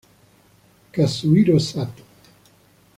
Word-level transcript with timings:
Kazuhiro 0.93 1.59
Sato 1.59 2.01